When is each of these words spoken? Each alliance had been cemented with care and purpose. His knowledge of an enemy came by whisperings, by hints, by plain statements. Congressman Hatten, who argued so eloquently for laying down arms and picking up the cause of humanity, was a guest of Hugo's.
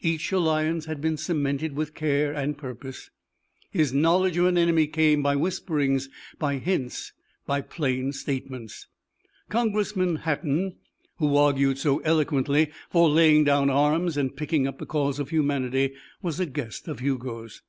Each 0.00 0.32
alliance 0.32 0.86
had 0.86 1.00
been 1.00 1.16
cemented 1.16 1.74
with 1.76 1.94
care 1.94 2.32
and 2.32 2.58
purpose. 2.58 3.10
His 3.70 3.92
knowledge 3.92 4.36
of 4.36 4.46
an 4.46 4.58
enemy 4.58 4.88
came 4.88 5.22
by 5.22 5.36
whisperings, 5.36 6.08
by 6.36 6.58
hints, 6.58 7.12
by 7.46 7.60
plain 7.60 8.10
statements. 8.10 8.88
Congressman 9.48 10.16
Hatten, 10.16 10.78
who 11.18 11.36
argued 11.36 11.78
so 11.78 11.98
eloquently 12.00 12.72
for 12.90 13.08
laying 13.08 13.44
down 13.44 13.70
arms 13.70 14.16
and 14.16 14.36
picking 14.36 14.66
up 14.66 14.78
the 14.78 14.84
cause 14.84 15.20
of 15.20 15.28
humanity, 15.28 15.94
was 16.20 16.40
a 16.40 16.46
guest 16.46 16.88
of 16.88 16.98
Hugo's. 16.98 17.62